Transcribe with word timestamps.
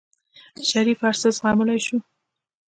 شريف 0.69 0.97
هر 1.05 1.15
څه 1.21 1.29
زغملی 1.37 1.79
شو. 1.85 1.97